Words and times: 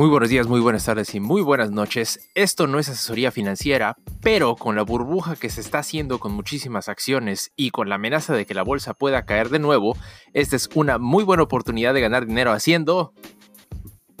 Muy 0.00 0.08
buenos 0.08 0.30
días, 0.30 0.46
muy 0.46 0.60
buenas 0.60 0.86
tardes 0.86 1.14
y 1.14 1.20
muy 1.20 1.42
buenas 1.42 1.72
noches. 1.72 2.30
Esto 2.34 2.66
no 2.66 2.78
es 2.78 2.88
asesoría 2.88 3.30
financiera, 3.30 3.98
pero 4.22 4.56
con 4.56 4.74
la 4.74 4.80
burbuja 4.80 5.36
que 5.36 5.50
se 5.50 5.60
está 5.60 5.80
haciendo 5.80 6.18
con 6.18 6.32
muchísimas 6.32 6.88
acciones 6.88 7.52
y 7.54 7.70
con 7.70 7.90
la 7.90 7.96
amenaza 7.96 8.32
de 8.32 8.46
que 8.46 8.54
la 8.54 8.62
bolsa 8.62 8.94
pueda 8.94 9.26
caer 9.26 9.50
de 9.50 9.58
nuevo, 9.58 9.98
esta 10.32 10.56
es 10.56 10.70
una 10.74 10.96
muy 10.96 11.22
buena 11.22 11.42
oportunidad 11.42 11.92
de 11.92 12.00
ganar 12.00 12.24
dinero 12.24 12.50
haciendo 12.50 13.12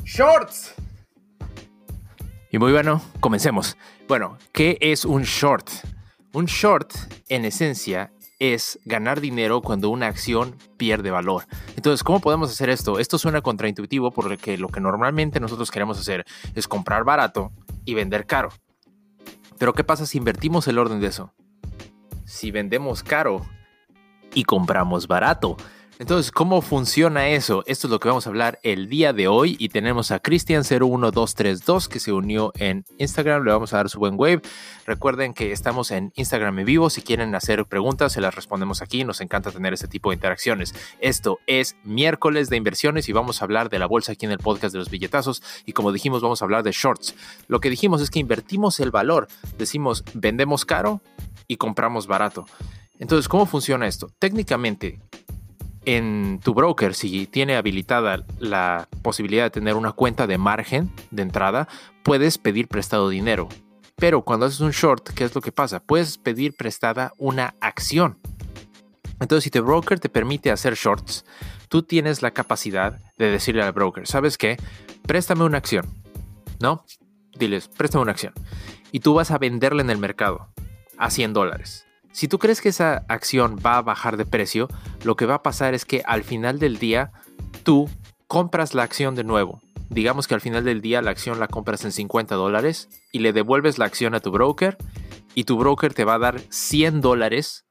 shorts. 0.04 0.74
Y 2.50 2.58
muy 2.58 2.72
bueno, 2.72 3.00
comencemos. 3.20 3.78
Bueno, 4.06 4.36
¿qué 4.52 4.76
es 4.82 5.06
un 5.06 5.22
short? 5.22 5.70
Un 6.34 6.44
short, 6.44 6.92
en 7.30 7.46
esencia, 7.46 8.12
es 8.40 8.80
ganar 8.86 9.20
dinero 9.20 9.60
cuando 9.60 9.90
una 9.90 10.08
acción 10.08 10.56
pierde 10.78 11.10
valor. 11.10 11.44
Entonces, 11.76 12.02
¿cómo 12.02 12.20
podemos 12.20 12.50
hacer 12.50 12.70
esto? 12.70 12.98
Esto 12.98 13.18
suena 13.18 13.42
contraintuitivo 13.42 14.10
porque 14.10 14.56
lo 14.56 14.68
que 14.68 14.80
normalmente 14.80 15.38
nosotros 15.38 15.70
queremos 15.70 16.00
hacer 16.00 16.24
es 16.54 16.66
comprar 16.66 17.04
barato 17.04 17.52
y 17.84 17.94
vender 17.94 18.26
caro. 18.26 18.48
Pero 19.58 19.74
¿qué 19.74 19.84
pasa 19.84 20.06
si 20.06 20.16
invertimos 20.16 20.66
el 20.68 20.78
orden 20.78 21.00
de 21.00 21.08
eso? 21.08 21.34
Si 22.24 22.50
vendemos 22.50 23.02
caro 23.02 23.46
y 24.34 24.44
compramos 24.44 25.06
barato. 25.06 25.58
Entonces, 26.00 26.32
¿cómo 26.32 26.62
funciona 26.62 27.28
eso? 27.28 27.62
Esto 27.66 27.86
es 27.86 27.90
lo 27.90 28.00
que 28.00 28.08
vamos 28.08 28.26
a 28.26 28.30
hablar 28.30 28.58
el 28.62 28.88
día 28.88 29.12
de 29.12 29.28
hoy 29.28 29.56
y 29.58 29.68
tenemos 29.68 30.10
a 30.12 30.22
Cristian01232 30.22 31.88
que 31.88 32.00
se 32.00 32.10
unió 32.10 32.52
en 32.56 32.86
Instagram, 32.96 33.44
le 33.44 33.52
vamos 33.52 33.74
a 33.74 33.76
dar 33.76 33.90
su 33.90 33.98
buen 33.98 34.14
wave. 34.16 34.40
Recuerden 34.86 35.34
que 35.34 35.52
estamos 35.52 35.90
en 35.90 36.10
Instagram 36.16 36.58
en 36.58 36.64
vivo, 36.64 36.88
si 36.88 37.02
quieren 37.02 37.34
hacer 37.34 37.66
preguntas 37.66 38.14
se 38.14 38.22
las 38.22 38.34
respondemos 38.34 38.80
aquí, 38.80 39.04
nos 39.04 39.20
encanta 39.20 39.50
tener 39.50 39.74
este 39.74 39.88
tipo 39.88 40.08
de 40.08 40.14
interacciones. 40.14 40.74
Esto 41.00 41.38
es 41.46 41.76
miércoles 41.84 42.48
de 42.48 42.56
inversiones 42.56 43.10
y 43.10 43.12
vamos 43.12 43.42
a 43.42 43.44
hablar 43.44 43.68
de 43.68 43.78
la 43.78 43.84
bolsa 43.84 44.12
aquí 44.12 44.24
en 44.24 44.32
el 44.32 44.38
podcast 44.38 44.72
de 44.72 44.78
los 44.78 44.88
billetazos 44.88 45.42
y 45.66 45.74
como 45.74 45.92
dijimos 45.92 46.22
vamos 46.22 46.40
a 46.40 46.46
hablar 46.46 46.62
de 46.62 46.72
shorts. 46.72 47.14
Lo 47.46 47.60
que 47.60 47.68
dijimos 47.68 48.00
es 48.00 48.08
que 48.08 48.20
invertimos 48.20 48.80
el 48.80 48.90
valor, 48.90 49.28
decimos 49.58 50.02
vendemos 50.14 50.64
caro 50.64 51.02
y 51.46 51.56
compramos 51.56 52.06
barato. 52.06 52.46
Entonces, 52.98 53.28
¿cómo 53.28 53.44
funciona 53.44 53.86
esto? 53.86 54.10
Técnicamente, 54.18 55.00
en 55.84 56.40
tu 56.42 56.54
broker, 56.54 56.94
si 56.94 57.26
tiene 57.26 57.56
habilitada 57.56 58.24
la 58.38 58.88
posibilidad 59.02 59.44
de 59.44 59.50
tener 59.50 59.76
una 59.76 59.92
cuenta 59.92 60.26
de 60.26 60.38
margen 60.38 60.90
de 61.10 61.22
entrada, 61.22 61.68
puedes 62.02 62.38
pedir 62.38 62.68
prestado 62.68 63.08
dinero. 63.08 63.48
Pero 63.96 64.22
cuando 64.22 64.46
haces 64.46 64.60
un 64.60 64.70
short, 64.70 65.10
¿qué 65.10 65.24
es 65.24 65.34
lo 65.34 65.40
que 65.40 65.52
pasa? 65.52 65.80
Puedes 65.80 66.18
pedir 66.18 66.54
prestada 66.56 67.12
una 67.18 67.54
acción. 67.60 68.18
Entonces, 69.20 69.44
si 69.44 69.50
tu 69.50 69.62
broker 69.62 70.00
te 70.00 70.08
permite 70.08 70.50
hacer 70.50 70.74
shorts, 70.74 71.24
tú 71.68 71.82
tienes 71.82 72.22
la 72.22 72.30
capacidad 72.30 72.98
de 73.18 73.30
decirle 73.30 73.62
al 73.62 73.72
broker, 73.72 74.06
¿sabes 74.06 74.38
qué? 74.38 74.56
Préstame 75.06 75.44
una 75.44 75.58
acción. 75.58 75.86
¿No? 76.60 76.84
Diles, 77.38 77.68
préstame 77.68 78.02
una 78.02 78.12
acción. 78.12 78.32
Y 78.92 79.00
tú 79.00 79.14
vas 79.14 79.30
a 79.30 79.38
venderla 79.38 79.82
en 79.82 79.90
el 79.90 79.98
mercado 79.98 80.48
a 80.96 81.10
100 81.10 81.32
dólares. 81.32 81.86
Si 82.12 82.28
tú 82.28 82.38
crees 82.38 82.60
que 82.60 82.70
esa 82.70 83.04
acción 83.08 83.56
va 83.64 83.76
a 83.76 83.82
bajar 83.82 84.16
de 84.16 84.26
precio, 84.26 84.68
lo 85.04 85.16
que 85.16 85.26
va 85.26 85.36
a 85.36 85.42
pasar 85.42 85.74
es 85.74 85.84
que 85.84 86.02
al 86.06 86.24
final 86.24 86.58
del 86.58 86.78
día 86.78 87.12
tú 87.62 87.88
compras 88.26 88.74
la 88.74 88.82
acción 88.82 89.14
de 89.14 89.24
nuevo. 89.24 89.60
Digamos 89.88 90.26
que 90.28 90.34
al 90.34 90.40
final 90.40 90.64
del 90.64 90.80
día 90.80 91.02
la 91.02 91.10
acción 91.10 91.40
la 91.40 91.48
compras 91.48 91.84
en 91.84 91.92
50 91.92 92.34
dólares 92.34 92.88
y 93.12 93.20
le 93.20 93.32
devuelves 93.32 93.78
la 93.78 93.86
acción 93.86 94.14
a 94.14 94.20
tu 94.20 94.30
broker 94.30 94.76
y 95.34 95.44
tu 95.44 95.56
broker 95.56 95.94
te 95.94 96.04
va 96.04 96.14
a 96.14 96.18
dar 96.18 96.40
100 96.48 97.00
dólares 97.00 97.64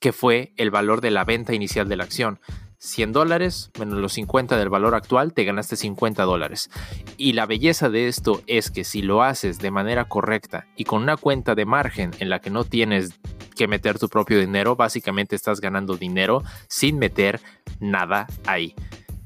que 0.00 0.12
fue 0.12 0.52
el 0.56 0.70
valor 0.70 1.00
de 1.00 1.10
la 1.10 1.24
venta 1.24 1.54
inicial 1.54 1.88
de 1.88 1.96
la 1.96 2.04
acción. 2.04 2.40
100 2.78 3.12
dólares 3.12 3.70
menos 3.78 3.98
los 3.98 4.12
50 4.12 4.58
del 4.58 4.68
valor 4.68 4.94
actual, 4.94 5.32
te 5.32 5.44
ganaste 5.44 5.76
50 5.76 6.22
dólares. 6.24 6.70
Y 7.16 7.32
la 7.32 7.46
belleza 7.46 7.88
de 7.88 8.08
esto 8.08 8.42
es 8.46 8.70
que 8.70 8.84
si 8.84 9.00
lo 9.00 9.22
haces 9.22 9.58
de 9.58 9.70
manera 9.70 10.04
correcta 10.04 10.66
y 10.76 10.84
con 10.84 11.02
una 11.02 11.16
cuenta 11.16 11.54
de 11.54 11.64
margen 11.64 12.10
en 12.18 12.28
la 12.28 12.40
que 12.40 12.50
no 12.50 12.64
tienes 12.64 13.18
que 13.54 13.68
meter 13.68 13.98
tu 13.98 14.08
propio 14.08 14.38
dinero, 14.38 14.76
básicamente 14.76 15.36
estás 15.36 15.60
ganando 15.60 15.96
dinero 15.96 16.42
sin 16.68 16.98
meter 16.98 17.40
nada 17.80 18.26
ahí. 18.46 18.74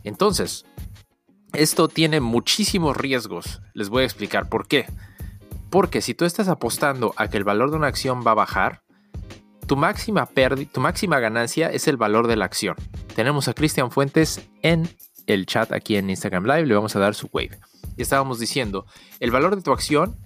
Entonces, 0.05 0.65
esto 1.53 1.89
tiene 1.89 2.21
muchísimos 2.21 2.97
riesgos. 2.97 3.61
Les 3.75 3.89
voy 3.89 4.03
a 4.03 4.07
explicar 4.07 4.49
por 4.49 4.69
qué. 4.69 4.87
Porque 5.71 6.01
si 6.01 6.15
tú 6.15 6.25
estás 6.25 6.49
apostando 6.49 7.15
a 7.17 7.29
que 7.29 7.37
el 7.37 7.45
valor 7.45 7.71
de 7.71 7.77
una 7.77 7.89
acción 7.89 8.23
va 8.27 8.33
a 8.33 8.35
bajar, 8.35 8.83
tu 9.67 9.77
máxima, 9.77 10.29
tu 10.73 10.81
máxima 10.81 11.21
ganancia 11.21 11.71
es 11.71 11.89
el 11.89 11.97
valor 11.97 12.27
de 12.27 12.37
la 12.37 12.47
acción. 12.47 12.75
Tenemos 13.15 13.49
a 13.49 13.55
Cristian 13.55 13.91
Fuentes 13.91 14.49
en 14.63 14.89
el 15.27 15.45
chat 15.45 15.73
aquí 15.73 15.97
en 15.97 16.09
Instagram 16.09 16.45
Live, 16.45 16.67
le 16.67 16.75
vamos 16.75 16.97
a 16.97 16.99
dar 16.99 17.15
su 17.15 17.29
wave. 17.33 17.59
Y 17.97 18.03
estábamos 18.03 18.39
diciendo, 18.39 18.87
el 19.21 19.31
valor 19.31 19.57
de 19.57 19.63
tu 19.63 19.73
acción, 19.73 20.17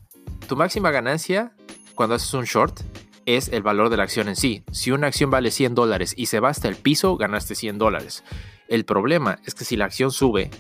tu 0.49 0.57
máxima 0.57 0.91
ganancia 0.91 1.53
cuando 1.95 2.15
haces 2.15 2.33
un 2.35 2.45
short 2.45 2.81
es 3.27 3.49
el 3.49 3.63
valor 3.63 3.89
de 3.91 3.97
la 3.97 4.05
acción 4.05 4.29
en 4.29 4.37
sí. 4.37 4.65
Si 4.73 4.91
una 4.91 5.07
acción 5.07 5.31
vale 5.31 5.51
100 5.51 5.75
dólares 5.75 6.15
y 6.17 6.27
se 6.27 6.41
va 6.41 6.49
hasta 6.49 6.69
el 6.69 6.77
piso, 6.77 7.17
ganaste 7.17 7.55
100 7.55 7.79
dólares. 7.79 8.25
El 8.69 8.85
problema 8.85 9.39
es 9.45 9.55
que 9.55 9.65
si 9.65 9.77
la 9.77 9.85
acción 9.85 10.11
sube, 10.11 10.51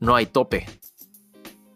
no 0.00 0.16
hay 0.16 0.26
tope. 0.26 0.66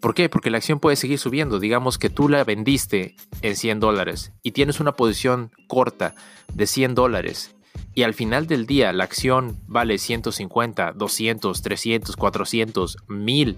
¿Por 0.00 0.14
qué? 0.14 0.28
Porque 0.28 0.50
la 0.50 0.58
acción 0.58 0.78
puede 0.78 0.97
seguir 0.97 1.19
subiendo. 1.19 1.58
Digamos 1.58 1.98
que 1.98 2.10
tú 2.10 2.28
la 2.28 2.44
vendiste 2.44 3.16
en 3.42 3.56
100 3.56 3.80
dólares 3.80 4.32
y 4.42 4.52
tienes 4.52 4.80
una 4.80 4.92
posición 4.92 5.50
corta 5.69 6.14
de 6.53 6.66
100 6.66 6.94
dólares 6.94 7.56
y 7.94 8.03
al 8.03 8.14
final 8.14 8.47
del 8.47 8.66
día 8.66 8.92
la 8.92 9.04
acción 9.04 9.58
vale 9.66 9.98
150, 9.98 10.92
200, 10.92 11.62
300, 11.62 12.16
400, 12.16 12.98
1000. 13.08 13.56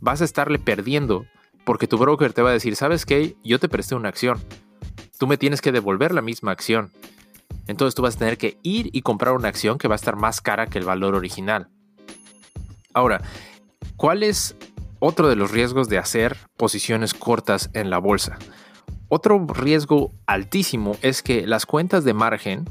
Vas 0.00 0.20
a 0.20 0.24
estarle 0.24 0.58
perdiendo 0.58 1.26
porque 1.64 1.86
tu 1.86 1.98
broker 1.98 2.32
te 2.32 2.42
va 2.42 2.50
a 2.50 2.54
decir, 2.54 2.76
¿sabes 2.76 3.06
qué? 3.06 3.36
Yo 3.42 3.58
te 3.58 3.68
presté 3.68 3.94
una 3.94 4.10
acción 4.10 4.38
tú 5.20 5.26
me 5.26 5.36
tienes 5.36 5.60
que 5.60 5.70
devolver 5.70 6.14
la 6.14 6.22
misma 6.22 6.50
acción. 6.50 6.92
Entonces 7.66 7.94
tú 7.94 8.00
vas 8.00 8.16
a 8.16 8.18
tener 8.18 8.38
que 8.38 8.56
ir 8.62 8.88
y 8.94 9.02
comprar 9.02 9.34
una 9.34 9.48
acción 9.48 9.76
que 9.76 9.86
va 9.86 9.94
a 9.94 9.96
estar 9.96 10.16
más 10.16 10.40
cara 10.40 10.66
que 10.66 10.78
el 10.78 10.86
valor 10.86 11.14
original. 11.14 11.68
Ahora, 12.94 13.20
¿cuál 13.96 14.22
es 14.22 14.56
otro 14.98 15.28
de 15.28 15.36
los 15.36 15.50
riesgos 15.50 15.90
de 15.90 15.98
hacer 15.98 16.38
posiciones 16.56 17.12
cortas 17.12 17.68
en 17.74 17.90
la 17.90 17.98
bolsa? 17.98 18.38
Otro 19.08 19.46
riesgo 19.46 20.10
altísimo 20.24 20.96
es 21.02 21.22
que 21.22 21.46
las 21.46 21.66
cuentas 21.66 22.02
de 22.04 22.14
margen 22.14 22.64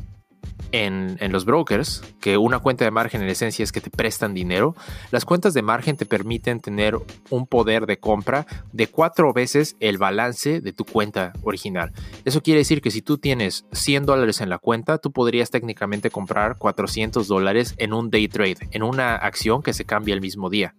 en, 0.71 1.17
los 1.31 1.45
brokers, 1.45 2.01
que 2.19 2.37
una 2.37 2.59
cuenta 2.59 2.85
de 2.85 2.91
margen 2.91 3.21
en 3.21 3.29
esencia 3.29 3.63
es 3.63 3.71
que 3.71 3.81
te 3.81 3.89
prestan 3.89 4.33
dinero, 4.33 4.75
las 5.11 5.25
cuentas 5.25 5.53
de 5.53 5.61
margen 5.61 5.97
te 5.97 6.05
permiten 6.05 6.59
tener 6.59 6.97
un 7.29 7.47
poder 7.47 7.85
de 7.85 7.99
compra 7.99 8.45
de 8.71 8.87
cuatro 8.87 9.33
veces 9.33 9.75
el 9.79 9.97
balance 9.97 10.61
de 10.61 10.73
tu 10.73 10.85
cuenta 10.85 11.33
original. 11.43 11.91
Eso 12.25 12.41
quiere 12.41 12.59
decir 12.59 12.81
que 12.81 12.91
si 12.91 13.01
tú 13.01 13.17
tienes 13.17 13.65
100 13.71 14.05
dólares 14.05 14.41
en 14.41 14.49
la 14.49 14.59
cuenta, 14.59 14.97
tú 14.97 15.11
podrías 15.11 15.49
técnicamente 15.49 16.09
comprar 16.09 16.57
400 16.57 17.27
dólares 17.27 17.75
en 17.77 17.93
un 17.93 18.09
day 18.09 18.27
trade, 18.27 18.69
en 18.71 18.83
una 18.83 19.15
acción 19.15 19.61
que 19.61 19.73
se 19.73 19.85
cambia 19.85 20.13
el 20.13 20.21
mismo 20.21 20.49
día. 20.49 20.75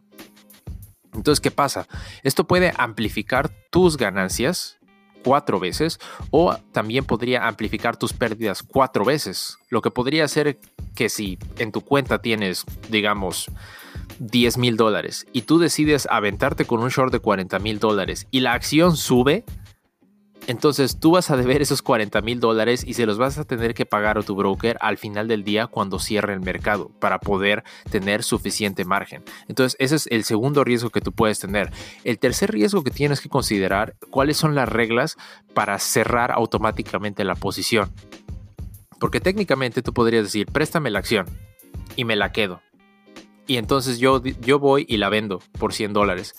Entonces, 1.15 1.41
¿qué 1.41 1.51
pasa? 1.51 1.89
Esto 2.23 2.47
puede 2.47 2.73
amplificar 2.77 3.51
tus 3.71 3.97
ganancias 3.97 4.79
cuatro 5.25 5.61
veces 5.61 5.99
o 6.31 6.57
también 6.73 7.05
podría 7.05 7.47
amplificar 7.47 7.97
tus 7.97 8.13
pérdidas 8.13 8.63
cuatro 8.63 9.05
veces. 9.05 9.59
Lo 9.69 9.83
que 9.83 9.91
podría 9.91 10.25
hacer 10.25 10.59
que 10.95 11.09
si 11.09 11.39
en 11.59 11.73
tu 11.73 11.81
cuenta 11.83 12.21
tienes, 12.21 12.65
digamos, 12.89 13.51
10 14.19 14.59
mil 14.59 14.77
dólares 14.77 15.27
y 15.33 15.43
tú 15.43 15.59
decides 15.59 16.07
aventarte 16.11 16.65
con 16.65 16.81
un 16.81 16.91
short 16.91 17.13
de 17.13 17.21
40 17.21 17.59
mil 17.59 17.79
dólares 17.79 18.27
y 18.31 18.41
la 18.41 18.53
acción 18.53 18.97
sube, 18.97 19.45
entonces 20.51 20.99
tú 20.99 21.13
vas 21.13 21.31
a 21.31 21.37
deber 21.37 21.63
esos 21.63 21.81
40 21.81 22.21
mil 22.23 22.41
dólares 22.41 22.83
y 22.85 22.95
se 22.95 23.07
los 23.07 23.19
vas 23.19 23.39
a 23.39 23.45
tener 23.45 23.73
que 23.73 23.87
pagar 23.87 24.19
a 24.19 24.23
tu 24.23 24.35
broker 24.35 24.77
al 24.81 24.99
final 24.99 25.29
del 25.29 25.45
día 25.45 25.69
cuando 25.69 26.01
cierre 26.01 26.33
el 26.33 26.41
mercado 26.41 26.91
para 26.99 27.21
poder 27.21 27.63
tener 27.89 28.25
suficiente 28.25 28.85
margen. 28.85 29.23
Entonces 29.47 29.77
ese 29.79 29.95
es 29.95 30.09
el 30.09 30.25
segundo 30.25 30.65
riesgo 30.65 30.91
que 30.91 31.01
tú 31.01 31.13
puedes 31.13 31.39
tener. 31.39 31.71
El 32.03 32.19
tercer 32.19 32.51
riesgo 32.51 32.83
que 32.83 32.91
tienes 32.91 33.21
que 33.21 33.29
considerar, 33.29 33.95
cuáles 34.11 34.39
son 34.39 34.57
las 34.57 34.69
reglas 34.69 35.17
para 35.55 35.79
cerrar 35.79 36.33
automáticamente 36.33 37.23
la 37.23 37.37
posición. 37.37 37.93
Porque 38.99 39.21
técnicamente 39.21 39.83
tú 39.83 39.95
podrías 39.95 40.25
decir, 40.25 40.47
préstame 40.47 40.91
la 40.91 40.99
acción 40.99 41.27
y 41.95 42.05
me 42.05 42.17
la 42.17 42.33
quedo. 42.33 42.61
Y 43.47 43.57
entonces 43.57 44.01
yo, 44.01 44.21
yo 44.21 44.59
voy 44.59 44.85
y 44.89 44.97
la 44.97 45.11
vendo 45.11 45.41
por 45.61 45.73
100 45.73 45.93
dólares 45.93 46.35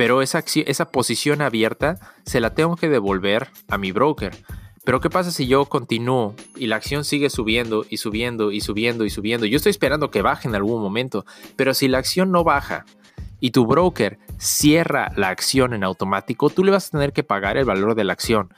pero 0.00 0.22
esa, 0.22 0.42
esa 0.64 0.90
posición 0.90 1.42
abierta 1.42 2.00
se 2.24 2.40
la 2.40 2.54
tengo 2.54 2.74
que 2.74 2.88
devolver 2.88 3.50
a 3.68 3.76
mi 3.76 3.92
broker. 3.92 4.34
Pero 4.82 4.98
¿qué 4.98 5.10
pasa 5.10 5.30
si 5.30 5.46
yo 5.46 5.66
continúo 5.66 6.34
y 6.56 6.68
la 6.68 6.76
acción 6.76 7.04
sigue 7.04 7.28
subiendo 7.28 7.84
y 7.86 7.98
subiendo 7.98 8.50
y 8.50 8.62
subiendo 8.62 9.04
y 9.04 9.10
subiendo? 9.10 9.44
Yo 9.44 9.58
estoy 9.58 9.68
esperando 9.68 10.10
que 10.10 10.22
baje 10.22 10.48
en 10.48 10.54
algún 10.54 10.80
momento, 10.80 11.26
pero 11.54 11.74
si 11.74 11.86
la 11.86 11.98
acción 11.98 12.32
no 12.32 12.44
baja 12.44 12.86
y 13.40 13.50
tu 13.50 13.66
broker 13.66 14.18
cierra 14.38 15.12
la 15.16 15.28
acción 15.28 15.74
en 15.74 15.84
automático, 15.84 16.48
tú 16.48 16.64
le 16.64 16.70
vas 16.70 16.88
a 16.88 16.92
tener 16.92 17.12
que 17.12 17.22
pagar 17.22 17.58
el 17.58 17.66
valor 17.66 17.94
de 17.94 18.04
la 18.04 18.14
acción. 18.14 18.54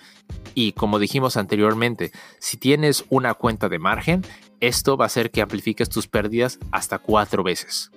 Y 0.55 0.75
como 0.75 1.01
dijimos 1.01 1.37
anteriormente, 1.37 2.13
si 2.39 2.57
tienes 2.57 3.05
una 3.09 3.35
cuenta 3.35 3.69
de 3.69 3.81
margen, 3.81 4.23
esto 4.61 4.97
va 4.97 5.07
a 5.07 5.07
hacer 5.07 5.33
que 5.33 5.43
amplifiques 5.43 5.89
tus 5.89 6.07
pérdidas 6.07 6.61
hasta 6.71 7.01
cuatro 7.01 7.43
veces. 7.43 7.91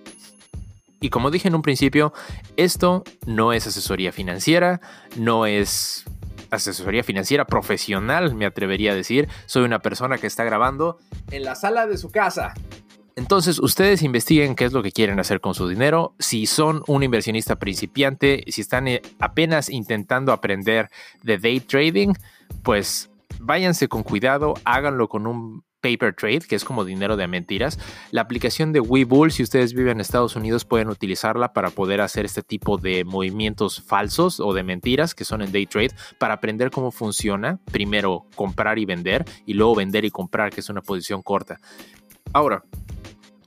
Y 1.02 1.10
como 1.10 1.32
dije 1.32 1.48
en 1.48 1.56
un 1.56 1.62
principio, 1.62 2.14
esto 2.58 3.04
no 3.26 3.54
es 3.54 3.68
asesoría 3.68 4.12
financiera, 4.12 4.82
no 5.18 5.46
es 5.46 6.06
asesoría 6.52 7.04
financiera 7.04 7.46
profesional, 7.46 8.36
me 8.36 8.46
atrevería 8.46 8.92
a 8.92 8.96
decir. 8.96 9.28
Soy 9.46 9.64
una 9.64 9.80
persona 9.80 10.18
que 10.18 10.28
está 10.28 10.44
grabando 10.44 11.00
en 11.32 11.44
la 11.44 11.56
sala 11.56 11.88
de 11.88 11.98
su 11.98 12.10
casa. 12.12 12.54
Entonces, 13.18 13.60
ustedes 13.60 14.02
investiguen 14.02 14.56
qué 14.56 14.66
es 14.66 14.74
lo 14.74 14.84
que 14.84 14.92
quieren 14.92 15.20
hacer 15.20 15.40
con 15.40 15.54
su 15.54 15.70
dinero. 15.70 16.16
Si 16.20 16.48
son 16.48 16.84
un 16.88 17.02
inversionista 17.02 17.56
principiante, 17.56 18.44
si 18.48 18.60
están 18.60 18.90
eh, 18.90 19.02
apenas 19.20 19.70
intentando 19.70 20.34
aprender 20.34 20.90
de 21.24 21.38
day 21.38 21.62
trading, 21.62 22.14
pues 22.62 23.10
váyanse 23.40 23.88
con 23.88 24.04
cuidado, 24.04 24.56
háganlo 24.66 25.08
con 25.08 25.28
un 25.28 25.64
paper 25.86 26.16
trade, 26.16 26.40
que 26.40 26.56
es 26.56 26.66
como 26.66 26.84
dinero 26.84 27.16
de 27.16 27.28
mentiras. 27.28 27.78
La 28.10 28.22
aplicación 28.22 28.74
de 28.74 28.80
Webull, 28.80 29.32
si 29.32 29.44
ustedes 29.44 29.74
viven 29.74 29.94
en 29.94 30.02
Estados 30.02 30.36
Unidos, 30.36 30.66
pueden 30.66 30.90
utilizarla 30.90 31.54
para 31.54 31.70
poder 31.70 32.02
hacer 32.02 32.26
este 32.26 32.42
tipo 32.42 32.78
de 32.78 33.06
movimientos 33.06 33.84
falsos 33.84 34.40
o 34.40 34.52
de 34.54 34.64
mentiras 34.64 35.14
que 35.14 35.26
son 35.26 35.44
en 35.44 35.52
day 35.52 35.68
trade 35.68 35.92
para 36.18 36.34
aprender 36.34 36.72
cómo 36.72 36.90
funciona. 36.90 37.60
Primero 37.72 38.26
comprar 38.36 38.80
y 38.80 38.86
vender 38.86 39.26
y 39.46 39.54
luego 39.54 39.76
vender 39.76 40.06
y 40.06 40.10
comprar, 40.10 40.50
que 40.50 40.62
es 40.62 40.70
una 40.70 40.82
posición 40.82 41.22
corta. 41.22 41.60
Ahora, 42.34 42.64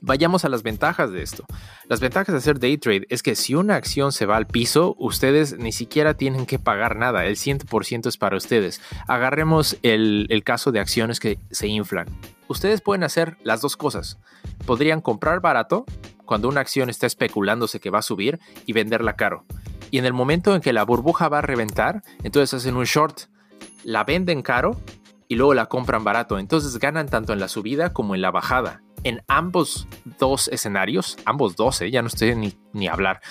Vayamos 0.01 0.45
a 0.45 0.49
las 0.49 0.63
ventajas 0.63 1.11
de 1.11 1.21
esto. 1.21 1.45
Las 1.87 1.99
ventajas 1.99 2.33
de 2.33 2.37
hacer 2.37 2.59
day 2.59 2.77
trade 2.77 3.05
es 3.09 3.21
que 3.21 3.35
si 3.35 3.55
una 3.55 3.75
acción 3.75 4.11
se 4.11 4.25
va 4.25 4.37
al 4.37 4.47
piso, 4.47 4.95
ustedes 4.97 5.57
ni 5.57 5.71
siquiera 5.71 6.13
tienen 6.13 6.45
que 6.45 6.59
pagar 6.59 6.95
nada. 6.95 7.25
El 7.25 7.35
100% 7.35 8.07
es 8.07 8.17
para 8.17 8.37
ustedes. 8.37 8.81
Agarremos 9.07 9.77
el, 9.83 10.27
el 10.29 10.43
caso 10.43 10.71
de 10.71 10.79
acciones 10.79 11.19
que 11.19 11.39
se 11.51 11.67
inflan. 11.67 12.07
Ustedes 12.47 12.81
pueden 12.81 13.03
hacer 13.03 13.37
las 13.43 13.61
dos 13.61 13.75
cosas. 13.75 14.19
Podrían 14.65 15.01
comprar 15.01 15.41
barato 15.41 15.85
cuando 16.25 16.47
una 16.47 16.61
acción 16.61 16.89
está 16.89 17.05
especulándose 17.05 17.79
que 17.79 17.89
va 17.89 17.99
a 17.99 18.03
subir 18.03 18.39
y 18.65 18.73
venderla 18.73 19.15
caro. 19.15 19.45
Y 19.91 19.97
en 19.97 20.05
el 20.05 20.13
momento 20.13 20.55
en 20.55 20.61
que 20.61 20.73
la 20.73 20.83
burbuja 20.83 21.29
va 21.29 21.39
a 21.39 21.41
reventar, 21.41 22.03
entonces 22.23 22.53
hacen 22.53 22.77
un 22.77 22.85
short, 22.85 23.21
la 23.83 24.03
venden 24.03 24.43
caro 24.43 24.79
y 25.27 25.35
luego 25.35 25.53
la 25.53 25.65
compran 25.65 26.03
barato. 26.03 26.39
Entonces 26.39 26.77
ganan 26.79 27.09
tanto 27.09 27.33
en 27.33 27.39
la 27.39 27.47
subida 27.47 27.91
como 27.91 28.15
en 28.15 28.21
la 28.21 28.31
bajada 28.31 28.81
en 29.03 29.21
ambos 29.27 29.87
dos 30.19 30.47
escenarios, 30.49 31.17
ambos 31.25 31.55
dos, 31.55 31.81
¿eh? 31.81 31.91
ya 31.91 32.01
no 32.01 32.07
estoy 32.07 32.35
ni, 32.35 32.53
ni 32.73 32.87
hablar, 32.87 33.21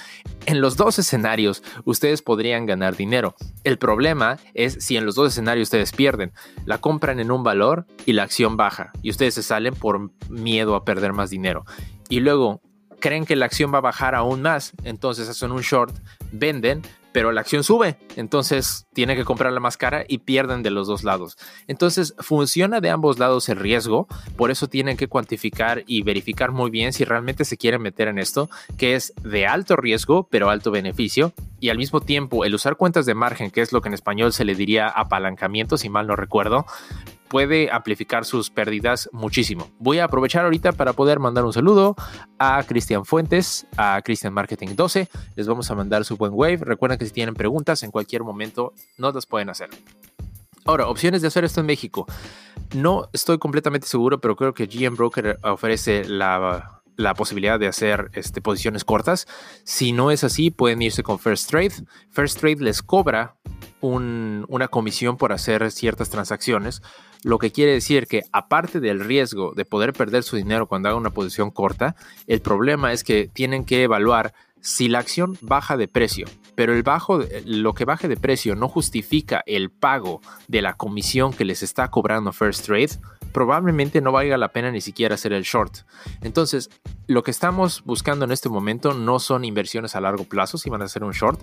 en 0.46 0.60
los 0.60 0.76
dos 0.76 0.98
escenarios 0.98 1.62
ustedes 1.84 2.22
podrían 2.22 2.66
ganar 2.66 2.96
dinero. 2.96 3.34
El 3.64 3.78
problema 3.78 4.38
es 4.54 4.78
si 4.80 4.96
en 4.96 5.04
los 5.04 5.14
dos 5.14 5.32
escenarios 5.32 5.66
ustedes 5.66 5.92
pierden, 5.92 6.32
la 6.64 6.78
compran 6.78 7.20
en 7.20 7.30
un 7.30 7.42
valor 7.42 7.86
y 8.06 8.12
la 8.12 8.22
acción 8.22 8.56
baja 8.56 8.92
y 9.02 9.10
ustedes 9.10 9.34
se 9.34 9.42
salen 9.42 9.74
por 9.74 10.10
miedo 10.28 10.74
a 10.74 10.84
perder 10.84 11.12
más 11.12 11.30
dinero. 11.30 11.64
Y 12.08 12.20
luego 12.20 12.62
creen 13.00 13.26
que 13.26 13.36
la 13.36 13.46
acción 13.46 13.72
va 13.72 13.78
a 13.78 13.82
bajar 13.82 14.14
aún 14.14 14.42
más, 14.42 14.72
entonces 14.84 15.28
hacen 15.28 15.52
un 15.52 15.62
short, 15.62 15.94
venden, 16.32 16.82
pero 17.12 17.32
la 17.32 17.40
acción 17.40 17.64
sube, 17.64 17.96
entonces 18.16 18.86
tienen 18.92 19.16
que 19.16 19.24
comprarla 19.24 19.60
más 19.60 19.76
cara 19.76 20.04
y 20.06 20.18
pierden 20.18 20.62
de 20.62 20.70
los 20.70 20.86
dos 20.86 21.04
lados. 21.04 21.36
Entonces 21.66 22.14
funciona 22.18 22.80
de 22.80 22.90
ambos 22.90 23.18
lados 23.18 23.48
el 23.48 23.58
riesgo, 23.58 24.06
por 24.36 24.50
eso 24.50 24.68
tienen 24.68 24.96
que 24.96 25.08
cuantificar 25.08 25.84
y 25.86 26.02
verificar 26.02 26.52
muy 26.52 26.70
bien 26.70 26.92
si 26.92 27.04
realmente 27.04 27.44
se 27.44 27.56
quieren 27.56 27.82
meter 27.82 28.08
en 28.08 28.18
esto, 28.18 28.50
que 28.76 28.94
es 28.94 29.14
de 29.22 29.46
alto 29.46 29.76
riesgo 29.76 30.28
pero 30.30 30.50
alto 30.50 30.70
beneficio, 30.70 31.32
y 31.60 31.70
al 31.70 31.78
mismo 31.78 32.00
tiempo 32.00 32.44
el 32.44 32.54
usar 32.54 32.76
cuentas 32.76 33.06
de 33.06 33.14
margen, 33.14 33.50
que 33.50 33.62
es 33.62 33.72
lo 33.72 33.80
que 33.80 33.88
en 33.88 33.94
español 33.94 34.32
se 34.32 34.44
le 34.44 34.54
diría 34.54 34.88
apalancamiento, 34.88 35.76
si 35.76 35.88
mal 35.88 36.06
no 36.06 36.14
recuerdo, 36.14 36.66
puede 37.28 37.70
amplificar 37.70 38.25
sus 38.25 38.50
pérdidas 38.50 39.08
muchísimo. 39.12 39.70
Voy 39.78 39.98
a 39.98 40.04
aprovechar 40.04 40.44
ahorita 40.44 40.72
para 40.72 40.92
poder 40.92 41.19
mandar 41.19 41.44
un 41.44 41.52
saludo 41.52 41.94
a 42.38 42.62
Cristian 42.64 43.04
Fuentes, 43.04 43.66
a 43.76 44.00
Cristian 44.02 44.32
Marketing 44.32 44.75
12. 44.75 45.08
Les 45.36 45.46
vamos 45.46 45.70
a 45.70 45.75
mandar 45.75 46.04
su 46.04 46.16
buen 46.16 46.32
wave. 46.34 46.58
Recuerden 46.58 46.98
que 46.98 47.06
si 47.06 47.12
tienen 47.12 47.34
preguntas 47.34 47.82
en 47.82 47.90
cualquier 47.90 48.25
momento 48.25 48.72
nos 48.96 49.14
las 49.14 49.26
pueden 49.26 49.50
hacer. 49.50 49.69
Ahora, 50.64 50.88
opciones 50.88 51.22
de 51.22 51.28
hacer 51.28 51.44
esto 51.44 51.60
en 51.60 51.66
México. 51.66 52.06
No 52.75 53.08
estoy 53.14 53.38
completamente 53.38 53.86
seguro, 53.86 54.20
pero 54.20 54.36
creo 54.36 54.52
que 54.52 54.66
GM 54.66 54.96
Broker 54.96 55.38
ofrece 55.42 56.04
la, 56.04 56.77
la 56.98 57.14
posibilidad 57.14 57.58
de 57.60 57.68
hacer 57.68 58.10
este, 58.12 58.42
posiciones 58.42 58.84
cortas. 58.84 59.26
Si 59.64 59.92
no 59.92 60.10
es 60.10 60.24
así, 60.24 60.50
pueden 60.50 60.82
irse 60.82 61.04
con 61.04 61.18
First 61.18 61.48
Trade. 61.48 61.72
First 62.10 62.40
Trade 62.40 62.56
les 62.56 62.82
cobra 62.82 63.36
una 63.80 64.68
comisión 64.68 65.16
por 65.16 65.32
hacer 65.32 65.70
ciertas 65.70 66.10
transacciones, 66.10 66.82
lo 67.22 67.38
que 67.38 67.52
quiere 67.52 67.72
decir 67.72 68.08
que 68.08 68.24
aparte 68.32 68.80
del 68.80 68.98
riesgo 68.98 69.52
de 69.54 69.64
poder 69.64 69.92
perder 69.92 70.24
su 70.24 70.34
dinero 70.34 70.66
cuando 70.66 70.88
haga 70.88 70.98
una 70.98 71.10
posición 71.10 71.52
corta, 71.52 71.94
el 72.26 72.40
problema 72.40 72.92
es 72.92 73.04
que 73.04 73.30
tienen 73.32 73.64
que 73.64 73.84
evaluar 73.84 74.34
si 74.60 74.88
la 74.88 74.98
acción 74.98 75.38
baja 75.40 75.76
de 75.76 75.86
precio, 75.86 76.26
pero 76.56 76.74
el 76.74 76.82
bajo, 76.82 77.20
lo 77.44 77.74
que 77.74 77.84
baje 77.84 78.08
de 78.08 78.16
precio 78.16 78.56
no 78.56 78.68
justifica 78.68 79.44
el 79.46 79.70
pago 79.70 80.20
de 80.48 80.62
la 80.62 80.74
comisión 80.74 81.32
que 81.32 81.44
les 81.44 81.62
está 81.62 81.88
cobrando 81.88 82.32
First 82.32 82.66
Trade, 82.66 82.98
probablemente 83.32 84.00
no 84.00 84.12
valga 84.12 84.36
la 84.36 84.52
pena 84.52 84.70
ni 84.70 84.80
siquiera 84.80 85.14
hacer 85.14 85.32
el 85.32 85.42
short. 85.42 85.78
Entonces, 86.22 86.70
lo 87.06 87.22
que 87.22 87.30
estamos 87.30 87.82
buscando 87.84 88.25
en 88.25 88.32
este 88.32 88.48
momento 88.48 88.94
no 88.94 89.19
son 89.19 89.44
inversiones 89.44 89.94
a 89.94 90.00
largo 90.00 90.25
plazo 90.25 90.58
si 90.58 90.70
van 90.70 90.82
a 90.82 90.86
hacer 90.86 91.04
un 91.04 91.12
short, 91.12 91.42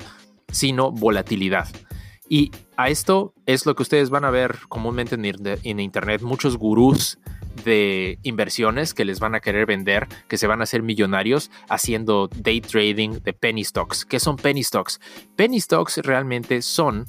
sino 0.52 0.92
volatilidad. 0.92 1.68
Y 2.28 2.52
a 2.76 2.90
esto 2.90 3.34
es 3.46 3.66
lo 3.66 3.76
que 3.76 3.84
ustedes 3.84 4.10
van 4.10 4.26
a 4.26 4.32
ver 4.32 4.58
comúnmente 4.68 5.16
en, 5.16 5.80
Internet, 5.80 6.22
muchos 6.22 6.58
gurús 6.58 7.20
de 7.64 8.20
inversiones 8.24 8.94
que 8.94 9.06
les 9.06 9.20
van 9.20 9.36
a 9.36 9.40
querer 9.40 9.66
vender, 9.66 10.08
que 10.28 10.38
se 10.38 10.48
van 10.48 10.60
a 10.62 10.64
hacer 10.64 10.82
millonarios 10.82 11.52
haciendo 11.70 12.28
day 12.28 12.62
trading 12.62 13.20
de 13.22 13.34
penny 13.34 13.64
stocks. 13.64 14.06
¿Qué 14.06 14.20
son 14.20 14.38
penny 14.38 14.64
stocks? 14.64 15.00
Penny 15.36 15.60
stocks 15.60 15.98
realmente 15.98 16.62
son 16.64 17.06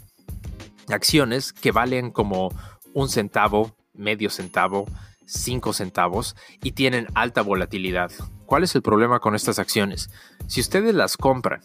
acciones 0.89 1.53
que 1.53 1.73
valen 1.73 2.11
como 2.11 2.51
un 2.93 3.09
centavo, 3.09 3.76
medio 3.97 4.31
centavo, 4.31 4.87
cinco 5.25 5.73
centavos 5.73 6.37
y 6.63 6.73
tienen 6.73 7.09
alta 7.15 7.43
volatilidad. 7.43 8.11
¿Cuál 8.47 8.65
es 8.65 8.75
el 8.75 8.83
problema 8.83 9.21
con 9.21 9.35
estas 9.35 9.59
acciones? 9.59 10.11
Si 10.47 10.61
ustedes 10.61 10.95
las 10.95 11.17
compran 11.17 11.61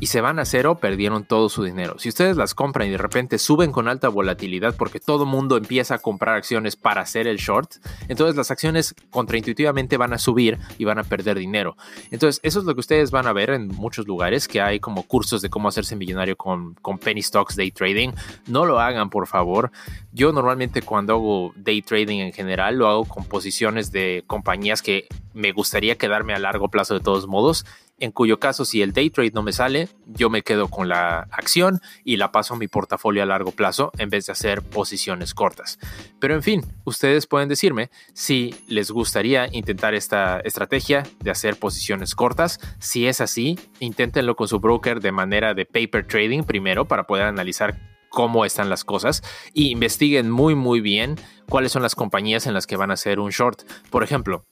y 0.00 0.06
se 0.06 0.22
van 0.22 0.38
a 0.38 0.46
cero, 0.46 0.78
perdieron 0.80 1.24
todo 1.24 1.50
su 1.50 1.62
dinero. 1.62 1.96
Si 1.98 2.08
ustedes 2.08 2.36
las 2.36 2.54
compran 2.54 2.88
y 2.88 2.90
de 2.90 2.98
repente 2.98 3.38
suben 3.38 3.70
con 3.70 3.86
alta 3.86 4.08
volatilidad 4.08 4.74
porque 4.74 4.98
todo 4.98 5.26
mundo 5.26 5.58
empieza 5.58 5.96
a 5.96 5.98
comprar 5.98 6.36
acciones 6.36 6.74
para 6.74 7.02
hacer 7.02 7.26
el 7.26 7.36
short, 7.36 7.74
entonces 8.08 8.34
las 8.34 8.50
acciones 8.50 8.94
contraintuitivamente 9.10 9.98
van 9.98 10.14
a 10.14 10.18
subir 10.18 10.58
y 10.78 10.86
van 10.86 10.98
a 10.98 11.04
perder 11.04 11.38
dinero. 11.38 11.76
Entonces 12.10 12.40
eso 12.42 12.60
es 12.60 12.64
lo 12.64 12.74
que 12.74 12.80
ustedes 12.80 13.10
van 13.10 13.26
a 13.26 13.34
ver 13.34 13.50
en 13.50 13.68
muchos 13.68 14.06
lugares, 14.06 14.48
que 14.48 14.62
hay 14.62 14.80
como 14.80 15.02
cursos 15.02 15.42
de 15.42 15.50
cómo 15.50 15.68
hacerse 15.68 15.96
millonario 15.96 16.36
con, 16.36 16.74
con 16.74 16.98
penny 16.98 17.22
stocks, 17.22 17.54
day 17.54 17.70
trading. 17.70 18.12
No 18.46 18.64
lo 18.64 18.80
hagan, 18.80 19.10
por 19.10 19.26
favor. 19.26 19.70
Yo 20.12 20.32
normalmente 20.32 20.80
cuando 20.80 21.12
hago 21.12 21.52
day 21.56 21.82
trading 21.82 22.20
en 22.20 22.32
general 22.32 22.76
lo 22.76 22.88
hago 22.88 23.04
con 23.04 23.26
posiciones 23.26 23.92
de 23.92 24.24
compañías 24.26 24.80
que 24.80 25.06
me 25.34 25.52
gustaría 25.52 25.96
quedarme 25.96 26.34
a 26.34 26.38
largo 26.38 26.68
plazo 26.68 26.94
de 26.94 27.00
todos 27.00 27.26
modos 27.26 27.66
en 28.00 28.12
cuyo 28.12 28.40
caso 28.40 28.64
si 28.64 28.82
el 28.82 28.92
day 28.92 29.10
trade 29.10 29.32
no 29.32 29.42
me 29.42 29.52
sale, 29.52 29.88
yo 30.06 30.30
me 30.30 30.42
quedo 30.42 30.68
con 30.68 30.88
la 30.88 31.28
acción 31.30 31.80
y 32.04 32.16
la 32.16 32.32
paso 32.32 32.54
a 32.54 32.58
mi 32.58 32.66
portafolio 32.66 33.22
a 33.22 33.26
largo 33.26 33.52
plazo 33.52 33.92
en 33.98 34.10
vez 34.10 34.26
de 34.26 34.32
hacer 34.32 34.62
posiciones 34.62 35.34
cortas. 35.34 35.78
Pero 36.18 36.34
en 36.34 36.42
fin, 36.42 36.64
ustedes 36.84 37.26
pueden 37.26 37.48
decirme 37.48 37.90
si 38.14 38.54
les 38.66 38.90
gustaría 38.90 39.48
intentar 39.52 39.94
esta 39.94 40.40
estrategia 40.40 41.04
de 41.20 41.30
hacer 41.30 41.56
posiciones 41.58 42.14
cortas. 42.14 42.58
Si 42.78 43.06
es 43.06 43.20
así, 43.20 43.58
inténtenlo 43.78 44.34
con 44.34 44.48
su 44.48 44.60
broker 44.60 45.00
de 45.00 45.12
manera 45.12 45.54
de 45.54 45.66
paper 45.66 46.06
trading 46.06 46.42
primero 46.42 46.86
para 46.86 47.06
poder 47.06 47.24
analizar 47.24 47.78
cómo 48.10 48.44
están 48.44 48.68
las 48.68 48.84
cosas 48.84 49.22
y 49.54 49.70
investiguen 49.70 50.30
muy 50.30 50.54
muy 50.54 50.80
bien 50.80 51.16
cuáles 51.48 51.72
son 51.72 51.82
las 51.82 51.94
compañías 51.94 52.46
en 52.46 52.54
las 52.54 52.66
que 52.66 52.76
van 52.76 52.90
a 52.90 52.94
hacer 52.94 53.20
un 53.20 53.30
short. 53.30 53.62
Por 53.90 54.02
ejemplo, 54.02 54.44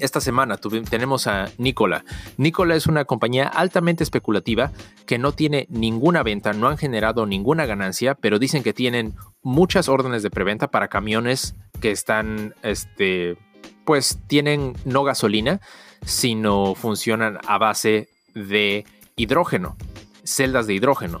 esta 0.00 0.20
semana 0.20 0.58
tenemos 0.90 1.26
a 1.26 1.50
Nicola. 1.58 2.04
Nicola 2.36 2.74
es 2.74 2.86
una 2.86 3.04
compañía 3.04 3.46
altamente 3.46 4.02
especulativa 4.04 4.72
que 5.06 5.18
no 5.18 5.32
tiene 5.32 5.66
ninguna 5.70 6.22
venta, 6.22 6.52
no 6.52 6.68
han 6.68 6.78
generado 6.78 7.26
ninguna 7.26 7.66
ganancia, 7.66 8.14
pero 8.14 8.38
dicen 8.38 8.62
que 8.62 8.72
tienen 8.72 9.14
muchas 9.42 9.88
órdenes 9.88 10.22
de 10.22 10.30
preventa 10.30 10.68
para 10.68 10.88
camiones 10.88 11.54
que 11.80 11.90
están, 11.90 12.54
este, 12.62 13.36
pues 13.84 14.18
tienen 14.26 14.74
no 14.84 15.04
gasolina, 15.04 15.60
sino 16.04 16.74
funcionan 16.74 17.38
a 17.46 17.58
base 17.58 18.08
de 18.34 18.84
hidrógeno, 19.16 19.76
celdas 20.24 20.66
de 20.66 20.74
hidrógeno 20.74 21.20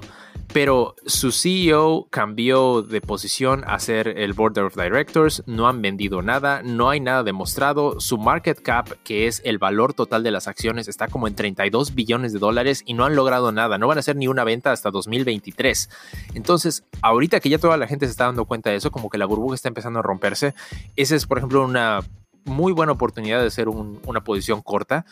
pero 0.52 0.94
su 1.06 1.30
CEO 1.30 2.06
cambió 2.10 2.82
de 2.82 3.00
posición 3.00 3.64
a 3.66 3.78
ser 3.78 4.08
el 4.08 4.32
Board 4.32 4.58
of 4.58 4.76
Directors, 4.76 5.42
no 5.46 5.68
han 5.68 5.82
vendido 5.82 6.22
nada, 6.22 6.62
no 6.62 6.88
hay 6.88 7.00
nada 7.00 7.22
demostrado, 7.22 8.00
su 8.00 8.18
market 8.18 8.60
cap, 8.60 8.88
que 9.04 9.26
es 9.26 9.42
el 9.44 9.58
valor 9.58 9.94
total 9.94 10.22
de 10.22 10.30
las 10.30 10.48
acciones, 10.48 10.88
está 10.88 11.08
como 11.08 11.28
en 11.28 11.34
32 11.34 11.94
billones 11.94 12.32
de 12.32 12.38
dólares 12.38 12.82
y 12.86 12.94
no 12.94 13.04
han 13.04 13.14
logrado 13.14 13.52
nada, 13.52 13.78
no 13.78 13.88
van 13.88 13.98
a 13.98 14.00
hacer 14.00 14.16
ni 14.16 14.28
una 14.28 14.44
venta 14.44 14.72
hasta 14.72 14.90
2023. 14.90 15.90
Entonces, 16.34 16.84
ahorita 17.02 17.40
que 17.40 17.50
ya 17.50 17.58
toda 17.58 17.76
la 17.76 17.86
gente 17.86 18.06
se 18.06 18.12
está 18.12 18.24
dando 18.24 18.46
cuenta 18.46 18.70
de 18.70 18.76
eso, 18.76 18.90
como 18.90 19.10
que 19.10 19.18
la 19.18 19.26
burbuja 19.26 19.54
está 19.54 19.68
empezando 19.68 19.98
a 19.98 20.02
romperse, 20.02 20.54
esa 20.96 21.14
es, 21.14 21.26
por 21.26 21.38
ejemplo, 21.38 21.64
una 21.64 22.00
muy 22.48 22.72
buena 22.72 22.92
oportunidad 22.92 23.40
de 23.40 23.46
hacer 23.46 23.68
una 23.68 24.24
posición 24.24 24.62
corta. 24.62 25.04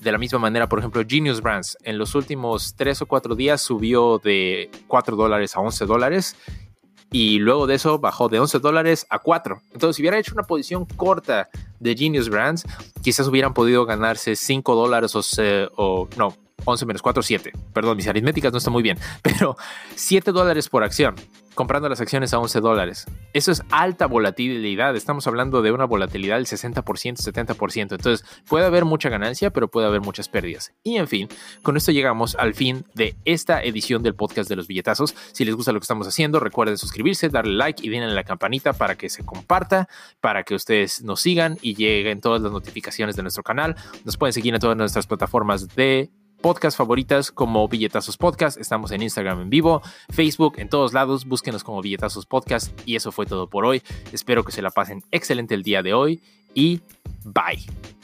De 0.00 0.12
la 0.12 0.18
misma 0.18 0.38
manera, 0.38 0.68
por 0.68 0.78
ejemplo, 0.78 1.02
Genius 1.06 1.40
Brands 1.40 1.76
en 1.82 1.98
los 1.98 2.14
últimos 2.14 2.74
3 2.76 3.02
o 3.02 3.06
4 3.06 3.34
días 3.34 3.60
subió 3.60 4.18
de 4.18 4.70
4 4.86 5.16
dólares 5.16 5.56
a 5.56 5.60
11 5.60 5.86
dólares 5.86 6.36
y 7.10 7.38
luego 7.38 7.66
de 7.66 7.76
eso 7.76 7.98
bajó 7.98 8.28
de 8.28 8.38
11 8.38 8.58
dólares 8.58 9.06
a 9.10 9.18
4. 9.18 9.62
Entonces, 9.72 9.96
si 9.96 10.02
hubiera 10.02 10.18
hecho 10.18 10.34
una 10.34 10.42
posición 10.42 10.84
corta 10.84 11.48
de 11.80 11.96
Genius 11.96 12.28
Brands, 12.28 12.64
quizás 13.02 13.26
hubieran 13.28 13.54
podido 13.54 13.86
ganarse 13.86 14.36
5 14.36 14.74
dólares 14.74 15.14
o, 15.14 15.20
o 15.76 16.08
no, 16.16 16.34
11 16.66 16.84
menos 16.84 17.02
4, 17.02 17.22
7. 17.22 17.52
Perdón, 17.72 17.96
mis 17.96 18.08
aritméticas 18.08 18.52
no 18.52 18.58
están 18.58 18.72
muy 18.72 18.82
bien, 18.82 18.98
pero 19.22 19.56
7 19.94 20.32
dólares 20.32 20.68
por 20.68 20.84
acción, 20.84 21.14
comprando 21.54 21.88
las 21.88 22.00
acciones 22.00 22.34
a 22.34 22.38
11 22.38 22.60
dólares. 22.60 23.06
Eso 23.32 23.52
es 23.52 23.62
alta 23.70 24.06
volatilidad. 24.06 24.94
Estamos 24.94 25.26
hablando 25.26 25.62
de 25.62 25.72
una 25.72 25.84
volatilidad 25.84 26.36
del 26.36 26.46
60%, 26.46 26.82
70%. 26.84 27.80
Entonces, 27.80 28.24
puede 28.48 28.66
haber 28.66 28.84
mucha 28.84 29.08
ganancia, 29.08 29.50
pero 29.50 29.68
puede 29.68 29.86
haber 29.86 30.00
muchas 30.00 30.28
pérdidas. 30.28 30.74
Y 30.82 30.96
en 30.96 31.08
fin, 31.08 31.28
con 31.62 31.76
esto 31.76 31.92
llegamos 31.92 32.36
al 32.36 32.54
fin 32.54 32.84
de 32.94 33.16
esta 33.24 33.62
edición 33.62 34.02
del 34.02 34.14
podcast 34.14 34.48
de 34.48 34.56
los 34.56 34.66
billetazos. 34.66 35.14
Si 35.32 35.44
les 35.44 35.54
gusta 35.54 35.72
lo 35.72 35.80
que 35.80 35.84
estamos 35.84 36.06
haciendo, 36.06 36.40
recuerden 36.40 36.76
suscribirse, 36.76 37.28
darle 37.28 37.54
like 37.54 37.86
y 37.86 37.88
denle 37.88 38.06
a 38.06 38.14
la 38.14 38.24
campanita 38.24 38.72
para 38.72 38.96
que 38.96 39.08
se 39.08 39.24
comparta, 39.24 39.88
para 40.20 40.42
que 40.42 40.54
ustedes 40.54 41.02
nos 41.02 41.20
sigan 41.20 41.58
y 41.62 41.74
lleguen 41.74 42.20
todas 42.20 42.42
las 42.42 42.52
notificaciones 42.52 43.16
de 43.16 43.22
nuestro 43.22 43.42
canal. 43.42 43.76
Nos 44.04 44.16
pueden 44.16 44.32
seguir 44.32 44.54
en 44.54 44.60
todas 44.60 44.76
nuestras 44.76 45.06
plataformas 45.06 45.68
de 45.68 46.10
podcast 46.40 46.76
favoritas 46.76 47.30
como 47.30 47.66
Billetazos 47.68 48.16
Podcast. 48.16 48.58
Estamos 48.58 48.90
en 48.92 49.02
Instagram 49.02 49.40
en 49.42 49.50
vivo, 49.50 49.82
Facebook, 50.10 50.54
en 50.58 50.68
todos 50.68 50.92
lados. 50.92 51.24
Búsquenos 51.26 51.64
como 51.64 51.82
Billetazos 51.82 52.26
Podcast. 52.26 52.78
Y 52.86 52.96
eso 52.96 53.12
fue 53.12 53.26
todo 53.26 53.48
por 53.48 53.64
hoy. 53.64 53.82
Espero 54.12 54.44
que 54.44 54.52
se 54.52 54.62
la 54.62 54.70
pasen 54.70 55.02
excelente 55.10 55.54
el 55.54 55.62
día 55.62 55.82
de 55.82 55.94
hoy 55.94 56.20
y 56.54 56.80
bye. 57.24 57.95